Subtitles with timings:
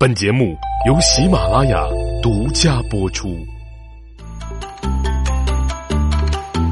[0.00, 0.56] 本节目
[0.86, 1.86] 由喜马拉雅
[2.22, 3.36] 独家播出。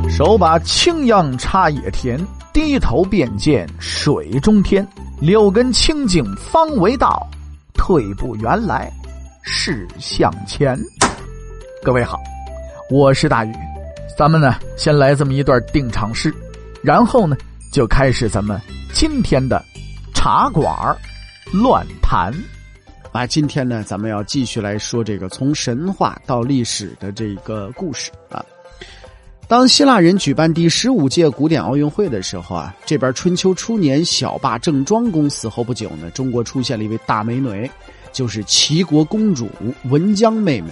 [0.08, 2.18] 手把青秧插野田，
[2.54, 4.88] 低头便见水中天。
[5.20, 7.20] 六根清净方为道，
[7.74, 8.90] 退步原来
[9.42, 10.74] 是向前。
[11.84, 12.18] 各位好，
[12.90, 13.52] 我是大宇，
[14.16, 16.34] 咱们呢先来这么一段定场诗，
[16.82, 17.36] 然后呢
[17.74, 18.58] 就开始咱们
[18.94, 19.62] 今天的
[20.14, 20.74] 茶馆
[21.52, 22.32] 乱谈。
[23.18, 28.46] 啊，今天呢，咱们要继续来说这个从神话到历史的这个故事啊。
[29.48, 37.68] 当希腊人举办第十五届古典奥运会的时候啊，这边春秋初年，小霸郑庄公死后不久呢，中国出现了一位大美女，
[38.12, 39.48] 就是齐国公主
[39.86, 40.70] 文姜妹妹。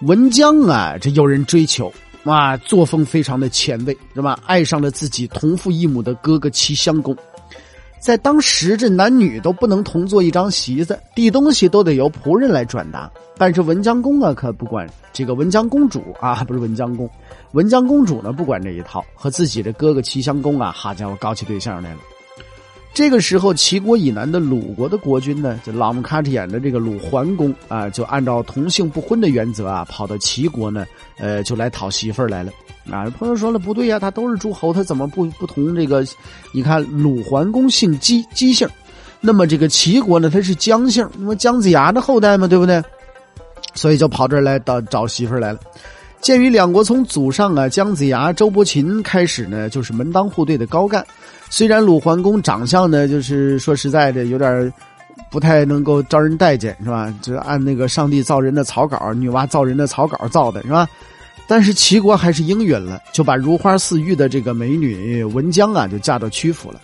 [0.00, 1.92] 文姜啊，这有人追求
[2.24, 4.40] 啊，作风非常的前卫，是吧？
[4.46, 7.14] 爱上了自己同父异母的哥哥齐襄公。
[8.04, 13.10] 在当时，这男女都不能同坐一张席子，递东西都得由仆人来转达。
[13.38, 17.08] 但是文姜公啊，可不管这个文姜公主啊，不是文姜公，
[17.52, 22.00] 文姜公主呢不管这一套，和自己的哥哥齐襄公啊，好家伙搞起对象来了。
[22.94, 30.86] 这个时候，齐国以南的鲁国的国君呢，就老木卡着眼的这个鲁桓公啊，就按照同姓不婚的原则啊，跑到齐国呢，
[31.18, 32.52] 呃，就来讨媳妇儿来了。
[32.88, 36.04] 啊，朋友说了不对呀，他都是诸侯，他怎么不不同这个？
[36.52, 38.68] 你看鲁桓公姓姬，姬姓，
[39.20, 42.80] 那么这个齐国呢，他是姜姓，那么姜子牙的后代嘛，对不对？
[43.74, 45.58] 所以就跑这儿来到找媳妇儿来了。
[46.24, 51.04] 鉴于两国从祖上啊姜子牙、周伯禽开始呢，就是门当户对的高干。
[51.50, 54.72] 虽然鲁桓公长相呢，就是说实在的，有点
[55.30, 57.12] 不太能够招人待见，是吧？
[57.20, 60.88] 就按那个上帝造人的草稿，女娲造人的草稿造的，是吧？
[61.46, 66.80] 但是齐国还是应允了，就把如花似玉的这个美女文姜啊，就嫁到曲阜了。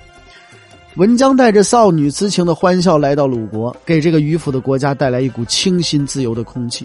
[0.97, 6.85] 文姜带着少女之情的欢笑来到鲁国，给这个迂腐的国家带来一股清新自由的空气。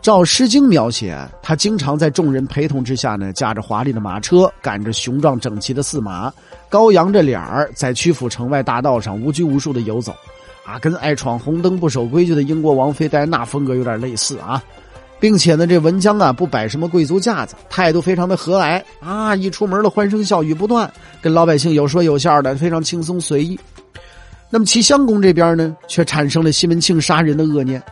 [0.00, 6.32] 照《诗经》描写，他经常在众人陪同之下呢，驾着华丽的马车，赶着雄壮整齐的驷马，
[6.68, 10.14] 高扬着脸儿，在曲阜城外大道上无拘无束的游走，
[10.64, 14.62] 啊，跟爱闯红灯、不守规矩的英国王妃戴安娜风格有点类似啊。
[15.20, 20.88] 并且呢，这文姜啊不摆什么贵族架子，态度非常的和蔼啊，一出门的欢声笑语不断，
[21.20, 23.58] 跟老百姓有说有笑的，非常轻松随意。
[24.48, 27.82] 那么齐襄公这边呢，却产生了西门庆杀人的恶念，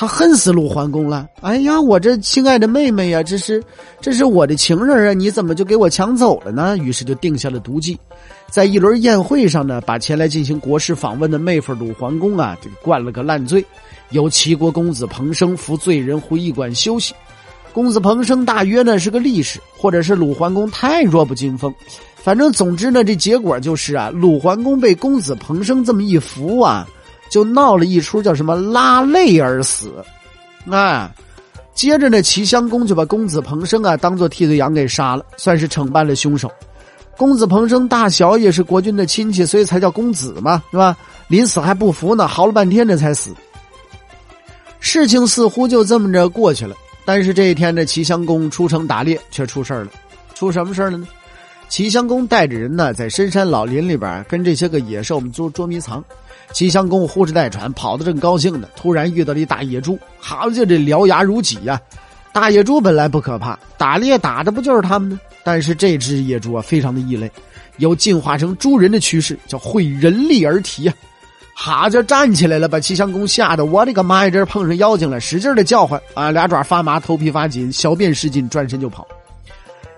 [0.00, 1.26] 他恨死鲁桓公了。
[1.40, 3.60] 哎呀，我这亲爱的妹妹呀，这是
[4.00, 6.78] 这是我的情人啊，你怎么就给我抢走了呢？
[6.78, 7.98] 于是就定下了毒计，
[8.48, 13.64] 在一轮宴会上呢，把前来进行国事访问的妹夫鲁桓公啊，这个灌了个烂醉。
[14.10, 17.12] 由齐国公子彭生扶罪人回驿馆休息。
[17.72, 21.74] 公子彭生大约呢是个力士，或者是鲁桓公太弱不禁风。
[22.14, 26.88] 反正总之呢，这结果就是啊，鲁桓公被公子彭生这么一扶啊，
[27.30, 29.92] 就闹了一出叫什么拉泪而死。
[30.70, 31.10] 啊，
[31.74, 36.50] 接着呢，齐襄公就把公子彭生啊当做替罪羊给杀了，算是惩办了凶手。
[37.16, 40.96] 公子彭生大小也是国君的亲戚，所以才叫公子嘛，是吧？
[41.26, 43.32] 临死还不服呢，嚎了半天这才死。
[44.80, 49.88] 事情似乎就这么着过去了，但是这一天呢，齐襄公出城打猎却出事了。
[50.34, 51.08] 出什么事了呢？
[51.68, 56.02] 齐襄公带着人呢，在深山老林里边跟这些个野兽们捉捉迷藏。
[56.52, 61.78] 齐襄公呼哧带喘，跑得正高兴呢，突然遇到了一大野猪，好家伙，这獠牙如戟呀！
[62.32, 65.20] 大野猪本来不可怕，打猎打的不就是他们呢？
[65.44, 67.30] 但是这只野猪啊，非常的异类，
[67.76, 70.94] 有进化成猪人的趋势，叫会人力而体呀。
[71.52, 74.30] 哈就站起来了，把齐襄公吓得我的个妈呀！
[74.30, 79.06] 这碰上妖精了，使劲的叫唤啊，俩爪发麻，头皮发紧，小便失禁，转身就跑。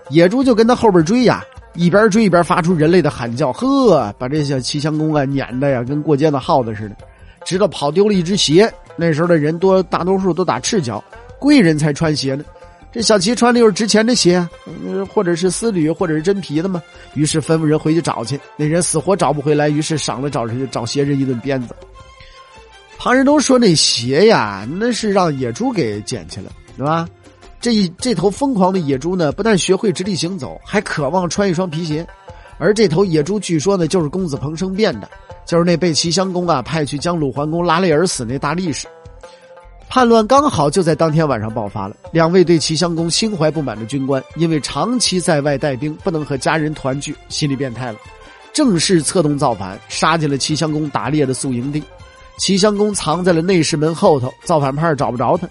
[0.09, 1.41] 野猪就跟他后边追呀，
[1.73, 6.95] 一边追一边发出人类的喊叫，呵，把这些齐襄公啊撵的呀，跟过街的耗子似的，
[7.45, 8.71] 直到跑丢了一只鞋。
[8.97, 11.03] 那时候的人多，大多数都打赤脚，
[11.39, 12.43] 贵人才穿鞋呢。
[12.91, 14.45] 这小齐穿的又是值钱的鞋，
[15.13, 16.83] 或者是丝履，或者是真皮的嘛。
[17.13, 21.73] 于是吩咐人回去找去，那人死活找不回来，于是赏了找人找鞋人一顿鞭子。
[22.97, 27.07] 旁人都说那鞋呀，那是让野猪给捡去了，对吧？
[27.61, 32.05] 这一这头疯狂的野猪呢，不但学会直立行走，还渴望穿一双皮鞋。
[32.57, 35.09] 而这头野猪据说呢，就是公子彭生变的，
[35.45, 38.87] 就是那被齐襄公啊派去将鲁桓公拉累而死那大力士。
[39.87, 41.95] 叛乱刚好就在当天晚上爆发了。
[42.11, 47.99] 两位对齐襄公心怀不满的军官，因为长期在外带兵，不能和家人团聚，心理变态了，
[48.53, 51.83] 正式策动造反，杀进了齐襄公打猎的宿营地。
[52.37, 55.47] 齐襄公藏在了内室门后头，造反派找不着他。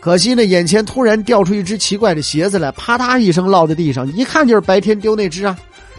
[0.00, 5.56] 可惜呢，眼前突然掉出一只奇怪的鞋子来，啪嗒一声落在地上，一看就是白天丢那只啊！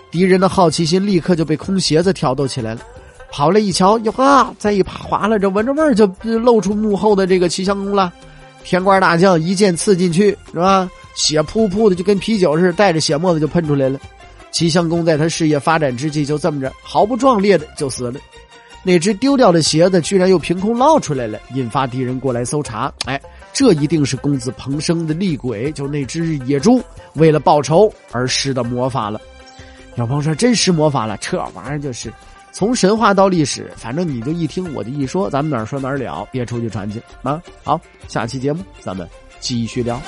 [0.09, 2.81] 敌人的好奇心立刻就被空鞋子挑逗起来了。
[3.29, 8.13] 跑来一瞧，哟呵，再一趴哗了，这闻着味儿就露出幕后的这个齐襄公了。
[8.63, 10.89] 天官大将一剑刺进去，是吧？
[11.15, 13.99] 血噗噗的，就跟啤酒似的，带着血沫子就喷出来了。
[14.51, 18.19] 齐襄公在他事业发展之际，就这么着毫不壮烈的就死了。
[18.83, 22.91] 那只丢掉的鞋子居然又凭空捞出来了，引发敌人过来搜查。
[23.05, 23.21] 哎，
[23.57, 26.79] 这一定是公子彭生的厉鬼，就那只野猪
[27.15, 29.19] 为了报仇而施的魔法了。
[29.95, 32.13] 小鹏说：“真施魔法了，这玩意儿就是
[32.51, 37.41] 从神话到历史，反正你就一听我就一说，咱们哪儿说哪儿了，别出去传去啊！
[37.63, 39.09] 好，下期节目咱们
[39.39, 39.99] 继续聊。